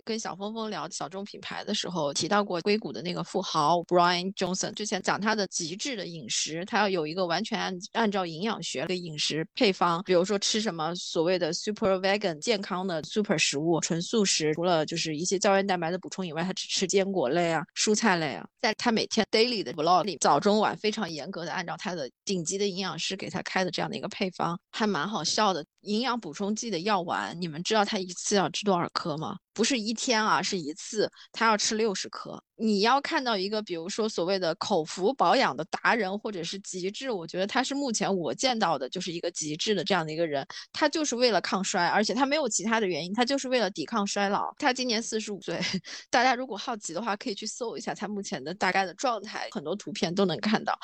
[0.08, 18.46] 跟小峰峰聊小众品牌的时候，提到过硅谷的那个富豪 Brian Johnson，之前讲他的极致的饮食，他要有一个完全按按照营养学的饮食配方，比如说吃什么所谓的 super vegan 健康的 super 食物，纯素食，除了就是一些胶原蛋白的补充以外，他只吃坚果类啊、蔬菜类啊。
[18.62, 25.62] 在他每天 daily 的 vlog 里，早中晚非常严格的按照他的顶级的营养师给他开的这样的一个配方，还蛮好笑的。
[25.88, 29.38] 营养补充剂的药丸，你们知道他一次要吃多少颗吗？
[29.54, 32.42] 不是一天啊，是一次，他要吃六十颗。
[32.60, 40.44] 你要看到一个，比如说所谓的口服保养的达人或者是极致，我觉得他是目前我见到的就是一个极致的这样的一个人。
[40.72, 44.52] 他就是为了抗衰，而且他没有其他的原因，他就是为了抵抗衰老。
[44.58, 45.60] 他今年四十五岁，
[46.10, 50.76] 大家如果好奇的话，可以去搜一下他目前的大概的状态，很多图片都能看到。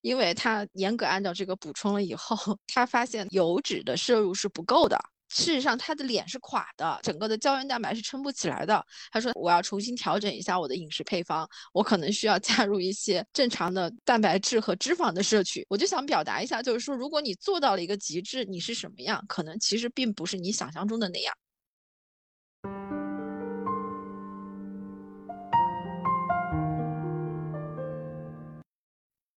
[0.00, 4.98] 因为他严格按照这个补充了以后， 他发现油脂的摄入是不够的。
[5.30, 8.84] 事实上，他的脸是垮的，整个的胶原蛋白是撑不起来的。
[9.12, 21.32] 他说：“我要重新调整一下我的饮食配方，我可能需要加入一些正常的蛋白质和脂肪的摄取。”我就想表达一下，就是说，如果你做到了一个极致，你是什么样，可能其实并不是你想象中的那样。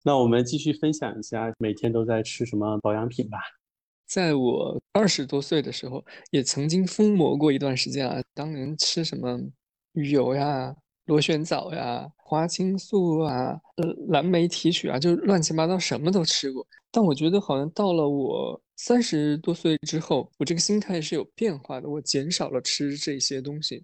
[0.03, 3.37] 那我们继续分享一下每天都在吃什么保养品吧。
[4.13, 8.21] 在我二十多岁的时候，也曾经疯魔过一段时间啊。
[8.35, 9.39] 当年吃什么
[9.93, 10.71] 鱼油呀、
[11.05, 16.63] 螺旋藻呀、花青素啊、呃蓝莓提取啊，就是乱七八糟什么都吃过。
[16.91, 21.89] 但我觉得好像到了我三十多岁之后，我这个心态是有变化的。
[21.89, 23.83] 我减少了吃这些东西，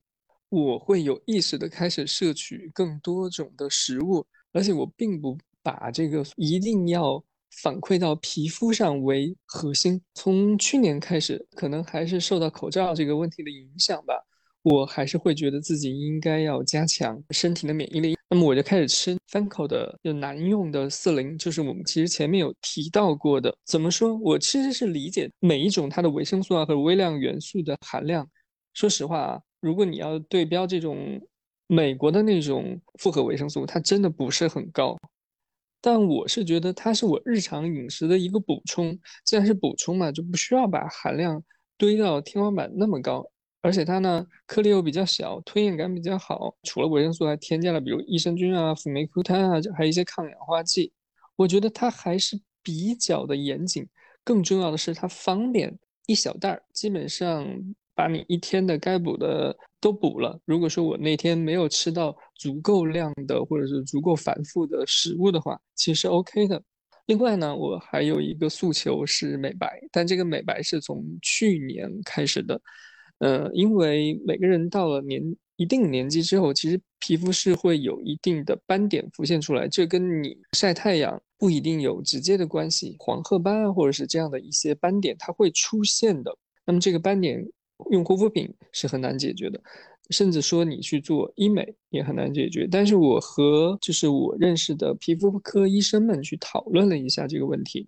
[0.50, 7.20] 我会有意识的开始摄取更多种的食物，而且我并不把这个一定要。
[7.52, 10.02] 反馈到皮肤上为核心。
[10.14, 14.14] 从去年开始，可能还是受到口罩这个问题的影响吧，
[14.64, 18.18] 我还是会觉得自己应该要加强身体的免疫力。
[18.32, 23.52] 那么我就开始吃 Fanco 的有难用的四零，就是我们其实前面有提到过的。
[23.66, 24.16] 怎么说？
[24.18, 28.30] 我其实是理解每一种它的维生素啊和微量元素的含量。
[28.76, 31.20] 说实话啊，如果你要对标这种
[31.66, 34.96] 美国的那种复合维生素，它真的不是很高。
[35.82, 41.44] 但我是觉得它是我日常饮食的一个补充，既然是补充嘛，就不需要把含量
[41.78, 43.26] 堆到天花板那么高。
[43.62, 46.56] 而且它呢，颗粒又比较小，吞咽感比较好。
[46.64, 50.92] 除了维生素，还添加了比如益生菌啊、辅酶 Q 肽啊，还有一些抗氧化剂。
[51.36, 53.88] 我觉得它还是比较的严谨。
[54.24, 57.46] 更重要的是，它方便，一小袋儿，基本上。
[58.00, 60.40] 把你一天的该补的都补了。
[60.46, 66.64] 如果说我那天没有吃到足够量的，或者是足够繁复的食物的话，其实 OK 的。
[67.08, 72.62] 另外呢，我还有一个诉求是美白，但这个美白是从去年开始的。
[73.18, 75.22] 呃，因为每个人到了年
[75.58, 82.96] 一定年纪之后，其实皮肤是会有一定的斑点浮现出来，这跟你晒太阳不一定有直接的关系。
[82.98, 86.34] 黄褐斑啊，或者是这样的一些斑点，它会出现的。
[86.66, 87.46] 那么这个斑点
[87.92, 89.62] 用护肤品是很难解决的，
[90.10, 92.68] 甚至说你去做医美也很难解决。
[92.70, 97.88] 但是我和就是我认识的皮肤科医生们去讨论了一下这个问题，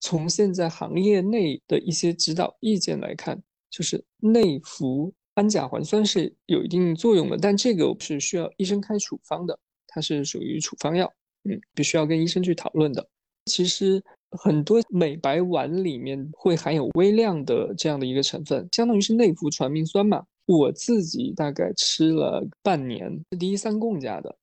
[0.00, 5.12] 从现在行业内的一些指导意见来看，就是内服。
[5.34, 11.10] 氨甲环酸是有一定作用的，但这个是需要医生开处方的，它是属于处方药，
[11.44, 13.08] 嗯，必须要跟医生去讨论的。
[13.46, 14.04] 其实
[14.38, 20.24] 很多美白丸里面会含有微量的这样的一个成分，相当于是内服传明酸嘛。
[20.46, 24.36] 我自己大概吃了半年，是第一三共家的，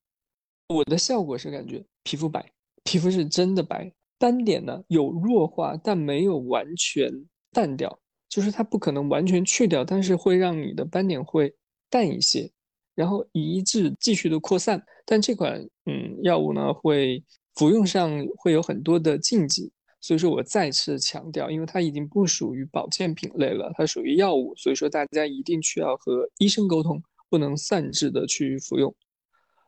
[0.70, 2.50] 我的效果是感觉皮肤白，
[2.84, 7.12] 皮肤是真的白，斑点呢有弱化，但没有完全
[7.52, 8.00] 淡掉。
[8.30, 11.52] 就是它不可能完全去掉，但是会让你的斑点会
[11.90, 12.48] 淡一些，
[12.94, 14.80] 然后一致继续的扩散。
[15.04, 17.24] 但这款嗯药物呢，会
[17.56, 28.94] 服用上会有很多的禁忌，所以说我再次强调，因为它已经不属于保健品类了，它属于药物，所以说大家一定需要和医生沟通，不能擅自的去服用。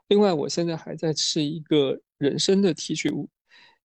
[0.08, 3.28] 另外，我现在还在吃一个人参的提取物，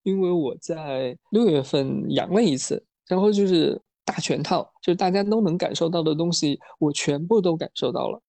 [0.03, 3.81] 因为我在六月份阳了一次，然后就是。
[4.07, 8.21] 大全套，就是大家都能感受到的东西，我全部都感受到了，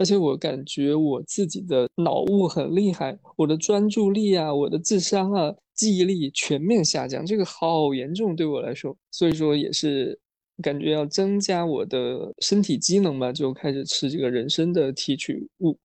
[0.00, 10.18] 而且我感觉我自己的脑雾很厉害，我的专注力啊，我的智商啊，记忆力全面下降，这个好严重对我来说，所以说也是
[10.62, 15.76] 感觉要增加我的身体机能嘛，就开始吃这个人参的提取物。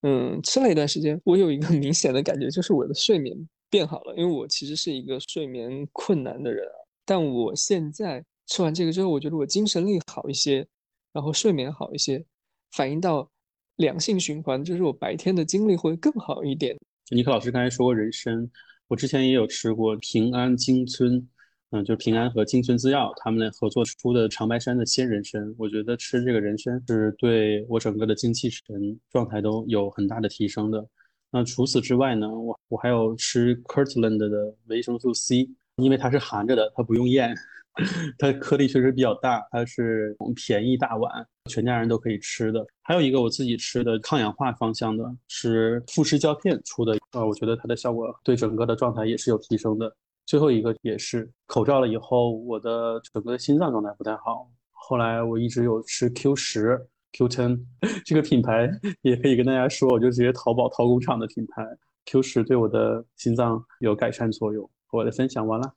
[0.00, 3.36] 嗯，吃了一段时间，我有一个 明显的感觉，就是我的睡眠
[3.68, 8.24] 变好了，因为我其实是一个睡眠困难的人啊，但我现在。
[8.50, 10.66] 吃完这个之后，我觉得我精神力好一些，
[11.12, 12.24] 然后睡眠好一些，
[12.72, 13.30] 反映到
[13.78, 16.76] 良性循环，就是我白天的精力会更好一点。
[17.10, 18.48] 尼克老师刚才说过人参，
[18.86, 21.26] 我之前也有吃过平安精村，
[21.70, 28.64] 嗯，就是平安和精村制药他们合作出的长白山的鲜人参，我觉得吃这个人参是对我整个的精气神
[29.10, 30.86] 状态都有很大的提升的。
[31.30, 37.34] 那除此之外呢，我我还有吃 Kirtland 的维生素 C，因为它是含着的，它不用咽。
[38.18, 42.66] 它颗粒确实比较大，它是便宜大碗，全家人都可以吃的。
[42.82, 49.94] 还有一个我自己吃的抗氧化方向的，是富士胶片出的，呃，我觉得它的效果对整个的状态也是有提升的。
[50.26, 56.78] 最后一个也是口罩了以后，我的整个心脏状态不太好，后来我一直有吃 Q 十、
[57.12, 57.58] Q ten
[58.04, 58.68] 这个品牌，
[59.02, 61.64] 也可以跟大家说，我就直接淘宝淘工厂的品牌
[62.06, 64.68] Q 十对我的心脏有改善作用。
[64.90, 65.72] 我的分享完了。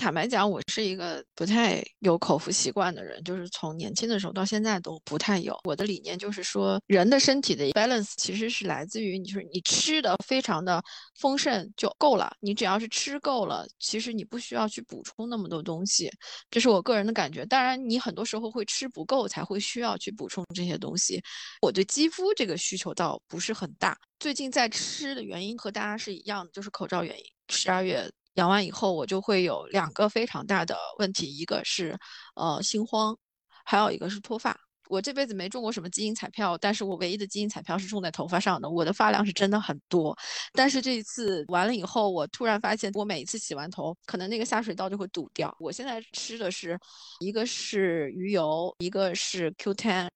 [0.00, 5.54] 坦白讲，我是一个不太有口服习惯的人，就是从年轻的时候到现在都不太有。
[5.64, 10.82] 我的理念就是说，人的身体的 balance 其实是来自于，你就是你吃的非常的
[11.18, 12.34] 丰盛就够了。
[12.40, 16.10] 你只要是吃够了，其实你不需要去补充那么多东西，
[16.50, 17.44] 这是我个人的感觉。
[17.44, 21.22] 当然，你很多时候会吃不够，才会需要去补充这些东西。
[21.60, 23.94] 我对肌肤这个需求倒不是很大。
[24.18, 27.24] 最近在吃的原因和大家是一样的，就是口罩原因。
[27.50, 28.10] 十二月。
[28.40, 31.94] 养完以后，我就会有两个非常大的问题，一个是
[32.34, 33.14] 呃心慌，
[33.64, 34.58] 还有一个是脱发。
[34.88, 38.68] 我这辈子没中过什么基因彩票，但是我唯一的基因彩票是中在头发上的。
[38.68, 40.16] 我的发量是真的很多，
[40.54, 45.54] 但是这一次完了以后，我突然发现，我每一次洗完头，可能那个下水道就会堵掉。
[45.60, 46.78] 我现在吃的是
[47.20, 50.08] 一个是鱼油，一个是 Q10。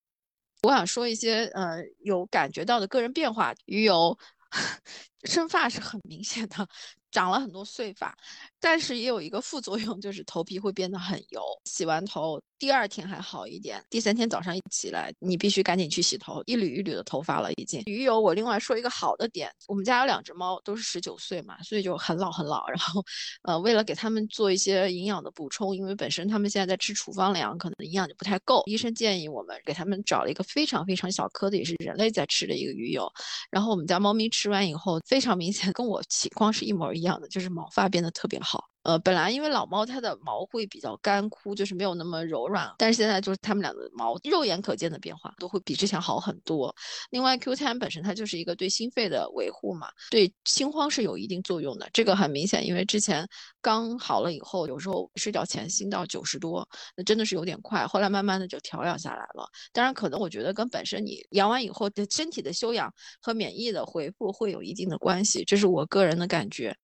[0.63, 4.19] 我想说一些呃有感觉到的个人变化，鱼油
[5.25, 6.67] 生发是很明显的。
[7.15, 8.13] 长了很多碎发，
[8.59, 11.41] 但是也有一个副作用，就是头皮会变得很油。
[11.65, 12.43] 洗完头。
[12.57, 17.83] 第二天还好一点，第三天早上一起来，你必须赶紧去洗头，一缕一缕的头发了已经。
[17.85, 22.67] 鱼油，我另外说一个好的点，我们家有两只猫，都是十九岁嘛，所以就很老很老。
[22.69, 23.05] 然后，
[23.43, 28.63] 呃，为了给他们做一些营养的补充，因为本身他们现在在吃处方粮，可能营养就不太够。
[28.65, 33.07] 医生建议我们给他们找了一个非常非常小颗的，也是人类在吃的一个鱼油。
[33.51, 38.65] 然后我们家猫咪吃完以后，非常明显跟我情况是一模一样一样的，就是毛发变得特别好。
[38.85, 46.75] 呃，本来因为老猫它的毛会比较干枯，就是没有那么柔软，但是现在就是它们俩的毛肉眼可见的变化都会比之前好很多。
[47.11, 51.89] 另外，Q10 本身它就是一个对心肺的维护嘛，对心慌是有一定作用的。
[51.95, 53.27] 这个很明显，因为之前
[53.63, 57.87] 刚好了以后，有时候睡觉前心到九十多，那真的是有点快。
[57.87, 59.49] 后来慢慢的就调养下来了。
[59.73, 62.93] 当然，可能我觉得跟本身你养完以后的身体的修养
[63.23, 66.77] 和免疫的恢复会有一定的关系，这是我个人的感觉。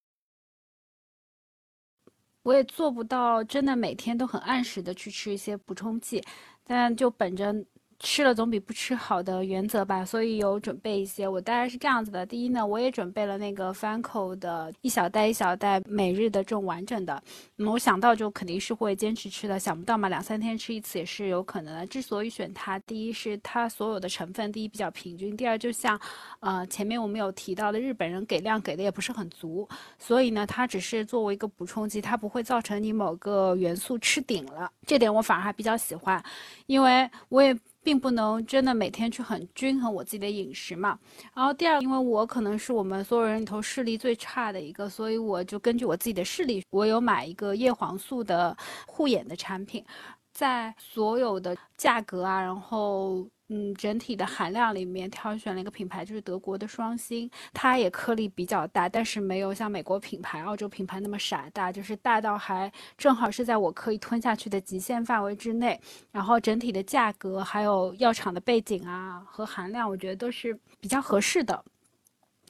[2.43, 6.23] 我也做不到真的每天都很按时的去吃一些补充剂，
[6.65, 7.55] 但就本着
[8.03, 11.29] 吃了总比不吃好的原则吧，所以有准备一些。
[11.29, 17.23] 我大概是这样子的：第一呢，我也准备了那个 Fanco 的一小袋一小袋每日的这种完整的。
[17.57, 21.87] 那么我想到就肯定是会坚持吃的，想不到嘛，两三天吃一次也是有可能的。
[21.87, 26.01] 之所以选它，第一是它所有的成分，第一比较平均，第二就像，
[26.41, 34.73] 呃，前面我们有提到的，日本人给量给的也不是很足，所以呢，它只是作为一个补充剂，它不会造成你某个元素吃顶了。
[34.87, 36.23] 这点我反而还比较喜欢，
[36.67, 37.55] 因为我也。
[37.83, 40.99] 并不能真的每天去很均衡我自己的饮食嘛。
[41.35, 48.57] 然后第二，因为我可能是我们所有人里头视力最差的一个，所以我就根据我自己的视力，我有买一个叶黄素的
[48.87, 49.85] 护眼的产品，
[50.33, 53.27] 在所有的价格啊，然后。
[53.53, 65.81] 嗯，整体的含量里面挑选了一个品牌，就是德国的双星，它也颗粒比较大，但是没有像美国品牌、澳洲品牌那么傻大，就是大到还正好是在我可以吞下去的极限范围之内。
[66.13, 71.65] 然后整体的价格还有药厂的背景啊和含量，我觉得都是比较合适的。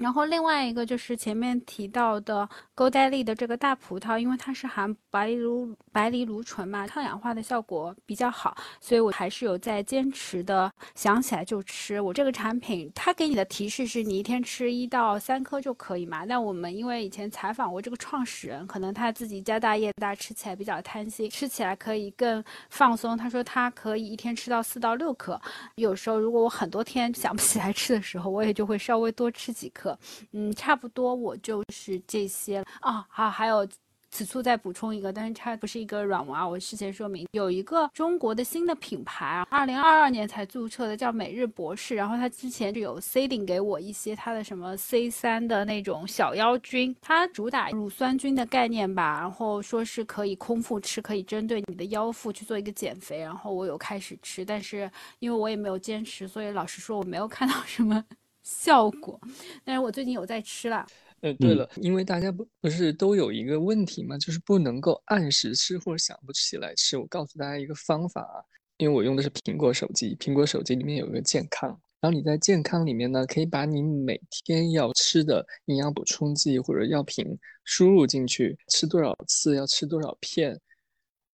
[0.00, 12.00] 然后另外一个就是前面提到的勾黛丽的这个大葡萄，因为它是含白藜芦白藜芦醇嘛，抗氧化的效果比较好，所以我还是有在坚持的，想起来就吃。
[12.00, 16.24] 我这个产品，它给你的提示是你一天吃一到三颗就可以嘛。
[16.24, 23.14] 那我们因为以前采访过这个创始人，可能他自己家大业大，吃起来比较贪心，吃起来可以更放松。
[23.18, 25.38] 他说他可以一天吃到四到六颗，
[25.74, 29.89] 有时候如果我很多天想不起来吃的时候，我也就会稍微多吃几颗。
[30.32, 33.06] 嗯，差不多我就是这些啊。
[33.08, 33.66] 好，还有。
[34.12, 36.44] 此处再补充一个，但是它不是一个软文啊。
[36.44, 41.94] 我事先说明，有一个中国的新的品牌啊，二零二二年才注册的，叫每日博士。
[41.94, 49.20] 然后它之前就有 C 顶给我一些它的什么 C 三的那种小妖菌，它主打乳酸菌的概念吧。
[49.20, 53.20] 然后说是可以空腹吃，可以针对你的腰腹去做一个减肥。
[53.20, 58.04] 然后我有开始吃，但是因为我也没有坚持，所以老实说我没有看到什么
[58.42, 59.20] 效果。
[59.64, 60.86] 但是我最近有在吃了。
[61.22, 66.96] 呃，对了，因为大家不不是都有一个问题嘛，就是不能够按时吃或者想不起来吃。
[66.96, 68.40] 我告诉大家一个方法啊，
[68.78, 71.68] 因为我用的是苹果手机，苹果手机里面有一个健康，
[72.00, 77.26] 然后你在健康里面呢，可以把你每天要吃的营养补充剂或者药品
[77.64, 80.58] 输入进去，吃多少次，要吃多少片，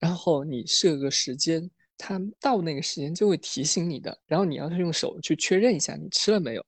[0.00, 6.66] 然后你设个时间，它到那个时间就会提醒你的，然后你要是用手去确认一下你吃了没有，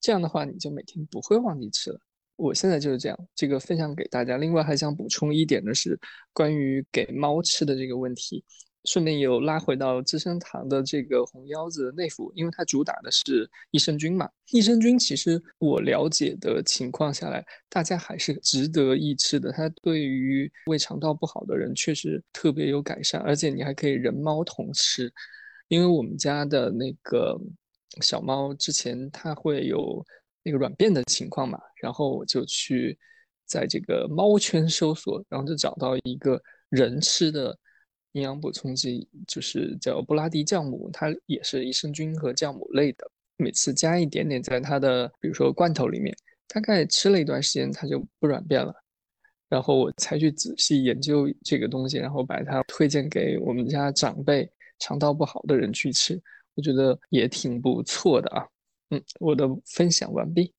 [0.00, 2.00] 这样的话你就每天不会忘记吃了。
[2.36, 4.36] 我现在就是这样，这个分享给大家。
[4.36, 5.98] 另外还想补充一点的是，
[6.32, 8.44] 关于给猫吃的这个问题，
[8.84, 14.30] 顺便又拉回到资生堂的这个红腰子内服，因为它主打的是益生菌嘛。
[14.52, 19.50] 益生菌其实我了解的情况下来，大家还是值得一吃的。
[19.50, 25.12] 它对于胃肠道不好的人确实特别有改善，而且你还可以人猫同吃。
[25.66, 27.36] 因为我们家的那个
[28.00, 30.04] 小猫之前它会有。
[30.44, 32.98] 那个软便的情况嘛，然后我就去
[33.44, 36.40] 在这个猫圈搜索，然后就找到一个
[36.70, 37.54] 人吃的
[38.12, 43.10] 营养补充剂，就是叫布拉迪酵母，它也是益生菌和酵母类的。
[43.36, 48.72] 每次加一点点在它的，比如说罐头里面，大概吃了一段时间，它就不软便了。
[49.50, 56.18] 然后我才去仔细研究这个东西，然后把它推荐给我们家长辈肠道不好的人去吃，
[56.58, 58.44] 我觉得也挺不错的啊。
[58.90, 60.52] 嗯，我的分享完毕。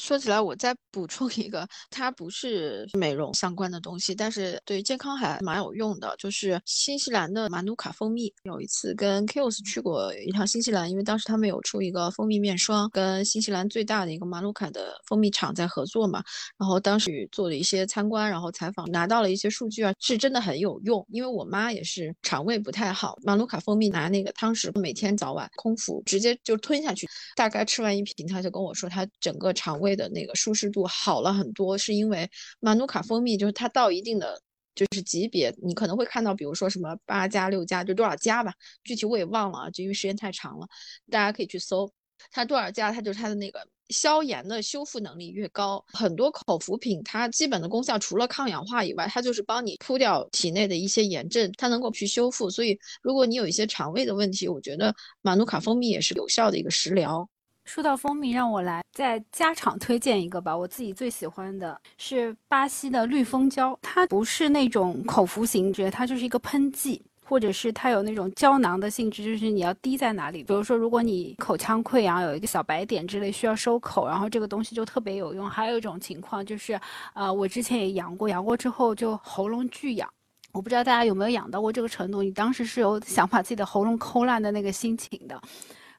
[0.00, 8.32] 说起来，我再补充一个，它不是美容相关的东西，但是对健康还蛮有用的，就是新西兰的马努卡蜂蜜。
[8.44, 16.24] 有一次跟 Kills 去过一趟新西兰，因为当时他们有出一个蜂蜜面霜，跟新西兰最大的一个马努卡的蜂蜜厂在合作嘛。
[16.56, 21.06] 然后当时做了一些参观，然后采访，拿到了一些数据啊，是真的很有用。
[21.10, 29.81] 因为我妈也是肠胃不太好，马努卡蜂蜜拿那个汤匙，每天早晚空腹直接就吞下去，大概吃完一瓶，他就跟我说他整个肠。
[29.82, 32.26] 胃的那个舒适度好了很多，是因为
[32.60, 34.40] 马努卡蜂蜜就是它到一定的
[34.74, 38.54] 就是级别，你可能会看到，比如说什么八加六加就多少加吧，
[38.84, 40.66] 具体我也忘了啊，就因为时间太长了，
[41.10, 41.92] 大家可以去搜
[42.30, 45.84] 它多少加，它就是它的那个消炎的修复能力越高。
[45.88, 52.48] 很多口服品它基本的功效除了抗氧化以外，它就是帮你扑掉体内的一些炎症，它能够去修复。
[52.48, 57.28] 所以如果你有一些肠胃的问题，我觉得马努卡蜂蜜也是有效的一个食疗。
[57.64, 60.56] 说到蜂蜜，让我来再加场推荐一个吧。
[60.56, 70.42] 我自己最喜欢的是巴西的绿蜂胶，它不是那种口服型，质，它就是一个喷剂，或者是它有那种胶囊的性质，就是你要滴在哪里。
[70.42, 75.48] 比如说，如果你口腔溃疡有一个小白点之类需要收口，然后这个东西就特别有用。
[75.48, 76.78] 还有一种情况就是，
[77.14, 80.08] 呃，我之前也阳过，阳过之后就喉咙巨痒。
[80.52, 85.40] 我不知道大家有没有痒到过这个程度，你当时是有想把自己的喉咙抠烂的那个心情的。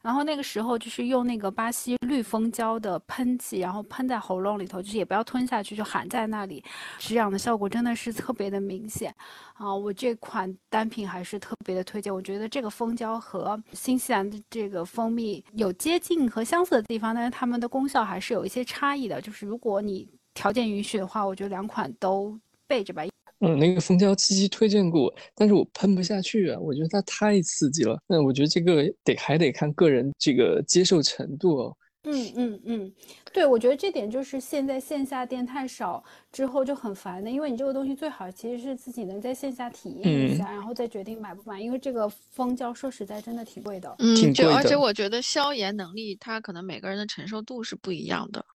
[0.03, 6.61] 然后那个时候就是用那个巴西绿蜂胶的喷剂，然后喷在喉咙里头，就是也不要吞下去，就含在那里，
[6.99, 9.15] 止痒的效果真的是特别的明显。
[9.53, 12.13] 啊，我这款单品还是特别的推荐。
[12.13, 19.21] 我觉得这个蜂胶和新西兰的这个蜂蜜有接近和相似的地方，但是它们的功效还是有一些差异的。
[19.21, 22.37] 就是如果你条件允许的话，我觉得两款都
[22.67, 23.03] 备着吧。
[23.39, 27.97] 嗯，那个蜂胶七七推荐过，但是我喷不下去啊，我觉得它太刺激了。
[28.07, 31.77] 那我觉得这个得还得看个人这个接受程度哦。
[32.05, 32.93] 嗯嗯嗯，
[33.31, 36.03] 对，我觉得这点就是现在线下店太少
[36.33, 41.61] 之后就很烦的，因为你这个东西最好其实是自己能在线下体验一下，然后再决定买不买。
[41.61, 43.95] 因为这个蜂胶说实在真的挺贵的。
[43.99, 48.45] 嗯，就而且我觉得消炎能力它可能每个人的承受度是不一样的。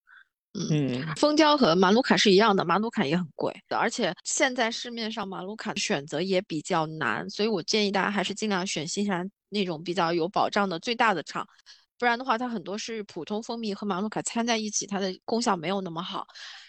[0.54, 11.46] 嗯，蜂胶和马鲁卡是一样的，马鲁卡也很贵，而且现在市面上马鲁卡的选择也比较难，所以我建议大家还是尽量选新西兰那种比较有保障的最大的厂，
[11.98, 16.26] 不然的话它很多是普通蜂蜜和马鲁卡掺在一起，它的功效没有那么好。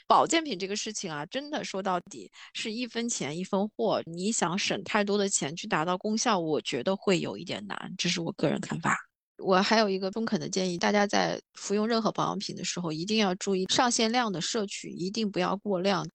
[0.07, 9.08] 保健品这个事情啊，真的说到底是一分钱一分货，你想省太多的钱去达到功效，我觉得会有一点难，这是我个人看法。
[9.41, 16.07] 我还有一个中肯的建议，大家在服用任何保养品的时候，一定要注意上限量的摄取，一定不要过量。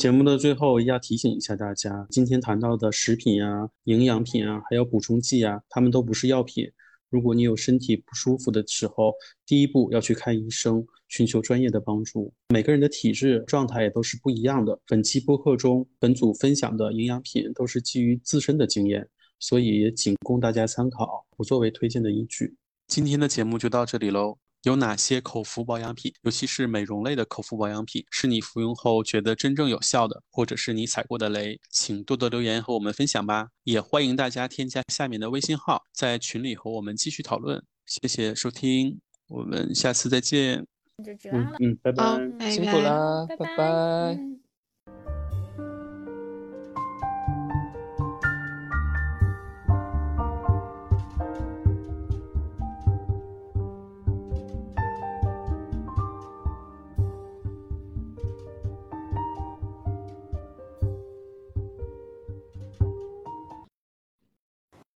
[0.00, 6.70] 节目的最后要提醒一下大家，今天谈到的食品啊、营养品啊，还有补充剂啊，它们都不是药品。
[7.10, 9.12] 如果你有身体不舒服的时候，
[9.44, 12.32] 第一步要去看医生，寻求专业的帮助。
[12.50, 14.78] 每个人的体质状态也都是不一样的。
[14.86, 19.08] 本期播客中，本组分享的营养品都是基于自身的经验。
[19.40, 22.54] 所以也仅供大家参考，不作为推荐的依据。
[22.86, 24.38] 今天的节目就到这里喽。
[24.64, 31.58] 有哪些口服保养品，尤其是美容类的口服保养品，是你服用后觉得真正有效的，或者是你踩过的雷？
[31.70, 33.48] 请多多留言和我们分享吧。
[33.64, 37.64] 也欢迎大家添加下面的微信号，在群里和我们继续讨论。
[37.86, 40.66] 谢谢收听，我们下次再见。
[41.32, 44.49] 嗯嗯，拜拜，辛苦啦，拜拜。